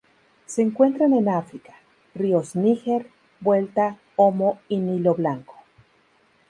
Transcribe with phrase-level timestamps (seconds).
[0.47, 1.75] Se encuentran en África:
[2.15, 5.53] ríos Níger, Vuelta, Omo y Nilo Blanco.